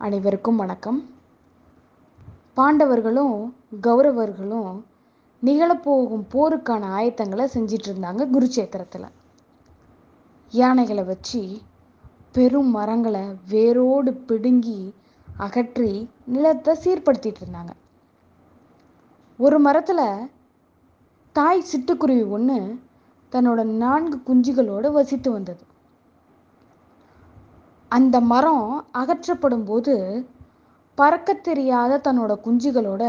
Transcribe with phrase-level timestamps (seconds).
[0.00, 0.98] அனைவருக்கும் வணக்கம்.
[2.56, 3.32] பாண்டவர்களும்
[3.86, 4.76] கௌரவர்களும்
[5.42, 9.08] நிகழப்போகும் போருக்கான ஆயத்தங்களை செஞ்சிட்டு இருந்தாங்க குருச்சேத்திரத்தில்.
[10.52, 11.40] யானைகளை வச்சு
[12.32, 14.94] பெரும் மரங்களை வேரோடு பிடுங்கி
[15.46, 15.92] அகற்றி
[16.34, 17.74] நிலத்தை சீர்படுத்திட்டு இருந்தாங்க
[19.38, 20.06] ஒரு மரத்தில்
[21.32, 22.60] தாய் சிட்டுக்குருவி ஒன்று
[23.32, 25.64] தன்னோட நான்கு குஞ்சுகளோடு வசித்து வந்தது.
[27.90, 29.94] அந்த மரம் அகற்றப்படும் போது
[30.98, 33.02] பறக்க தெரியாத தன்னோட குஞ்சுகளோட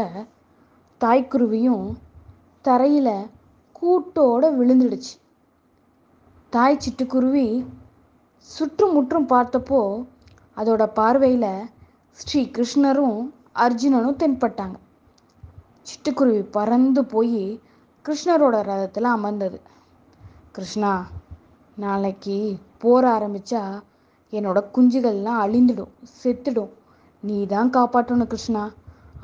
[1.00, 1.84] தாய்க்குருவியும்
[2.64, 3.28] தரையில்
[3.80, 5.14] கூட்டோட விழுந்துடுச்சு.
[6.50, 7.46] தாய் சிட்டுக்குருவி
[8.50, 9.80] சுற்றுமுற்றும் பார்த்தப்போ
[10.56, 11.52] அதோட பார்வையில்
[12.10, 13.18] ஸ்ரீ கிருஷ்ணரும்
[13.54, 14.76] அர்ஜுனனும் தென்பட்டாங்க.
[15.88, 17.60] சிட்டுக்குருவி பறந்து போய்
[18.04, 19.60] கிருஷ்ணரோட ரதத்தில் அமர்ந்தது.
[20.52, 20.92] கிருஷ்ணா
[21.76, 22.38] நாளைக்கு
[22.78, 23.62] போர் ஆரம்பித்தா
[24.32, 26.72] என்னோட குஞ்சுகள்லாம் அழிந்துடும் செத்துடும்.
[27.22, 28.62] நீ தான் காப்பாற்றணும் கிருஷ்ணா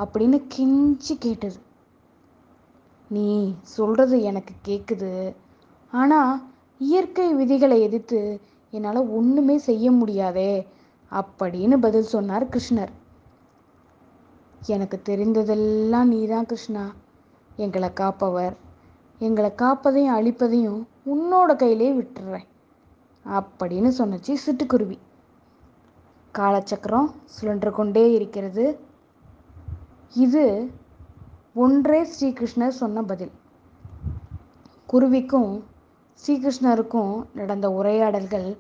[0.03, 1.59] அப்படின்னு கெஞ்சி கேட்டது.
[3.11, 3.29] நீ
[3.77, 5.13] சொல்றது எனக்கு கேட்குது
[5.93, 6.33] ஆனால்
[6.79, 8.21] இயற்கை விதிகளை எதிர்த்து
[8.71, 10.53] என்னால் ஒன்றுமே செய்ய முடியாதே
[11.13, 12.93] அப்படின்னு பதில் சொன்னார் கிருஷ்ணர்.
[14.75, 16.85] எனக்கு தெரிந்ததெல்லாம் நீ தான் கிருஷ்ணா.
[17.65, 18.55] எங்களை காப்பவர்.
[19.19, 20.81] எங்களை காப்பதையும் அழிப்பதையும்
[21.13, 22.47] உன்னோட கையிலே விட்டுறேன்.
[23.27, 24.99] அப்படின்னு சொன்னச்சு சிட்டுக்குருவி.
[26.39, 28.81] காலச்சக்கரம் சுழன்று கொண்டே இருக்கிறது.
[30.15, 30.71] இது
[31.55, 33.31] ஒன்றே ஸ்ரீகிருஷ்ணர் சொன்ன பதில்.
[34.87, 35.65] குருவிக்கும்
[36.27, 38.57] ஸ்ரீகிருஷ்ணருக்கும் நடந்த உரையாடல்கள்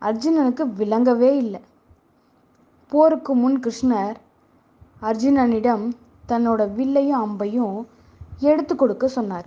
[0.00, 1.60] அர்ஜுனனுக்கு விளங்கவே இல்லை.
[2.88, 4.14] போருக்கு முன் கிருஷ்ணர்
[5.02, 5.92] அர்ஜுனனிடம்
[6.28, 7.86] தன்னோட வில்லையும் அம்பையும்
[8.38, 9.46] எடுத்து கொடுக்க சொன்னார்.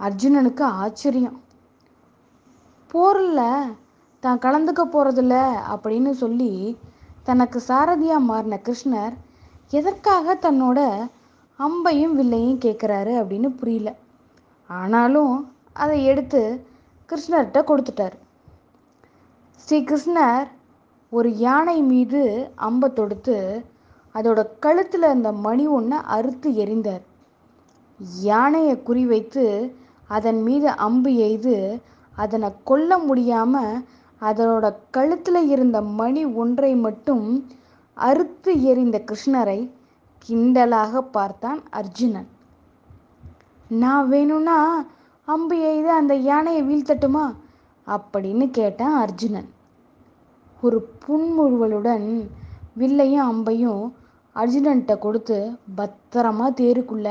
[0.00, 1.40] அர்ஜுனனுக்கு ஆச்சரியம்.
[2.92, 3.74] போரில்
[4.22, 5.36] தான் கலந்துக்க போகிறதில்ல
[5.72, 6.52] அப்படின்னு சொல்லி
[7.28, 9.14] தனக்கு சாரதியாக மாறின கிருஷ்ணர்
[9.78, 10.80] எதற்காக தன்னோட
[11.58, 13.90] அம்பையும் வில்லையும் கேட்குறாரு அப்படின்னு புரியல.
[14.70, 15.34] ஆனாலும்
[15.82, 16.40] அதை எடுத்து
[17.10, 18.16] கிருஷ்ணர்கிட்ட கொடுத்துட்டார்.
[19.62, 20.48] ஸ்ரீ கிருஷ்ணர்
[21.12, 22.22] ஒரு யானை மீது
[22.68, 23.36] அம்பை தொடுத்து
[24.14, 27.04] அதோட கழுத்தில் இருந்த மணி ஒன்றை அறுத்து எறிந்தார்.
[28.30, 29.44] யானையை குறிவைத்து
[30.16, 31.54] அதன் மீது அம்பு எய்து
[32.22, 33.74] அதனை கொல்ல முடியாமல்
[34.20, 37.26] அதனோட கழுத்தில் இருந்த மணி ஒன்றை மட்டும்
[37.96, 39.60] அறுத்து எறிந்த கிருஷ்ணரை
[40.24, 42.28] கிண்டலாக பார்த்தான் அர்ஜுனன்.
[43.80, 44.58] நான் வேணும்னா
[45.28, 47.24] அம்பு எய்து அந்த யானையை வீழ்த்தட்டுமா?
[47.86, 49.48] அப்படின்னு கேட்டான் அர்ஜுனன்.
[50.62, 52.08] ஒரு புன்முழுவலுடன்
[52.78, 53.84] வில்லையும் அம்பையும்
[54.36, 55.38] அர்ஜுனன்கிட்ட கொடுத்து
[55.76, 57.08] பத்திரமா தேருக்குள்ள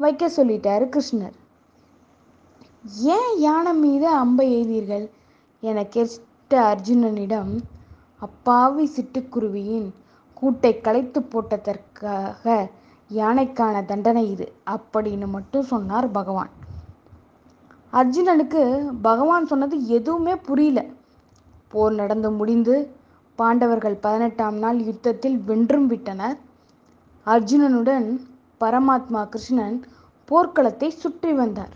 [0.00, 1.36] வைக்க சொல்லிட்டாரு கிருஷ்ணர்.
[2.84, 5.04] ஏன் யானை மீது அம்பை எய்தீர்கள்?
[5.60, 7.52] என கேட்ட அர்ஜுனனிடம்
[8.18, 9.86] அப்பாவி சிட்டுக்குருவியின்
[10.40, 12.70] கூட்டை களைத்து போட்டதற்காக
[13.10, 16.50] யானைக்கான தண்டனை இது அப்படின்னு மட்டும் சொன்னார் பகவான்.
[17.92, 18.62] அர்ஜுனனுக்கு
[19.02, 20.82] பகவான் சொன்னது எதுவுமே புரியல.
[21.68, 22.96] போர் நடந்து முடிந்து
[23.36, 26.36] பாண்டவர்கள் பதினெட்டாம் நாள் யுத்தத்தில் வென்றும் விட்டனர்.
[27.26, 28.20] அர்ஜுனனுடன்
[28.60, 29.84] பரமாத்மா கிருஷ்ணன்
[30.30, 31.74] போர்க்களத்தை சுற்றி வந்தார்.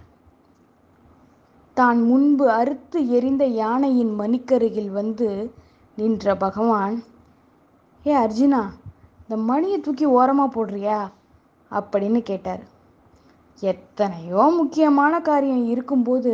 [1.80, 5.28] தான் முன்பு அறுத்து எரிந்த யானையின் மணிக்கருகில் வந்து
[5.98, 6.96] நின்ற பகவான்
[8.04, 8.62] ஏ அர்ஜுனா
[9.22, 10.98] இந்த மணியை தூக்கி ஓரமாக போடுறியா?
[11.70, 12.62] அப்படின்னு கேட்டார்.
[13.62, 16.32] எத்தனையோ முக்கியமான காரியம் இருக்கும்போது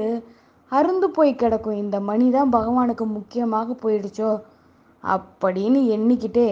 [0.72, 4.30] அருந்து போய் கிடக்கும் இந்த மணி தான் பகவானுக்கு முக்கியமாக போயிடுச்சோ
[5.04, 6.48] அப்படின்னு எண்ணிக்கிட்டே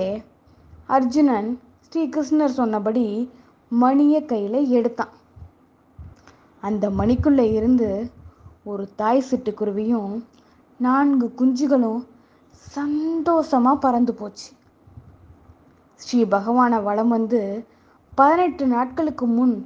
[0.97, 1.51] அர்ஜுனன்
[1.87, 3.07] ஸ்ரீகிருஷ்ணர் சொன்னபடி
[3.73, 5.15] மணியை கையில் எடுத்தான்.
[6.63, 7.89] அந்த மணிக்குள்ளே இருந்து
[8.65, 10.13] ஒரு தாய் சிட்டுக்குருவியும்
[10.81, 12.01] நான்கு குஞ்சுகளும்
[12.67, 14.49] சந்தோஷமாக பறந்து போச்சு.
[16.01, 17.41] ஸ்ரீ பகவானை வளம் வந்து
[18.15, 19.57] பதினெட்டு நாட்களுக்கு முன்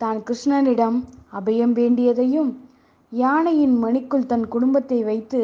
[0.00, 0.98] தான் கிருஷ்ணனிடம்
[1.32, 2.50] அபயம் வேண்டியதையும்
[3.12, 5.40] யானையின் மணிக்குள் தன் குடும்பத்தை வைத்து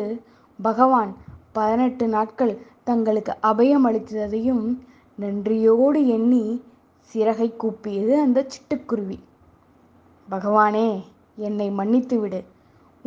[0.58, 1.12] பகவான்
[1.52, 2.52] பதினெட்டு நாட்கள்
[2.84, 4.64] தங்களுக்கு அபயம் அளித்ததையும்
[5.18, 6.44] நன்றியோடு எண்ணி
[7.14, 9.18] சிறகை கூப்பியது அந்த சிட்டுக்குருவி.
[10.28, 10.88] பகவானே
[11.36, 12.40] என்னை மன்னித்து விடு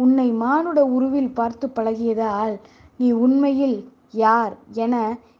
[0.04, 2.54] உன்னை மானுட உருவில் பார்த்து பழகியதால்
[2.98, 3.78] நீ உண்மையில்
[4.24, 4.54] யார்
[4.84, 4.96] என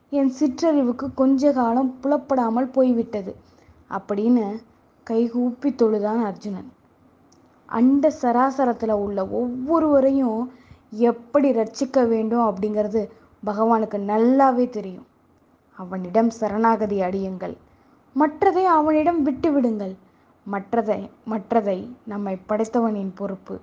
[0.10, 3.32] என் சிற்றறிவுக்கு கொஞ்ச காலம் புலப்படாமல் போய்விட்டது
[3.90, 4.46] அப்படின்னு
[5.08, 6.70] கைகூப்பி தொழுதான் அர்ஜுனன்.
[7.70, 10.42] அண்ட சராசரத்தில் உள்ள ஒவ்வொருவரையும்
[11.08, 13.02] எப்படி ரட்சிக்க வேண்டும் அப்படிங்கிறது
[13.44, 15.08] பகவானுக்கு நல்லாவே தெரியும்.
[15.78, 17.56] அவனிடம் சரணாகதி அடியுங்கள்.
[18.16, 19.96] மற்றதை அவனிடம் விட்டு விடுங்கள்
[20.48, 21.00] மற்றதை
[21.32, 23.56] மற்றதை நம்மை படைத்தவனின் பொறுப்பு.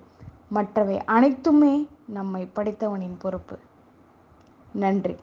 [0.47, 3.57] மற்றவை அனைத்துமே நம்மை படைத்தவனின் பொறுப்பு.
[4.73, 5.15] நன்றி.